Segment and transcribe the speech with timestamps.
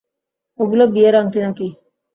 [0.59, 1.67] ওগুলো বিয়ের আংটি নাকি?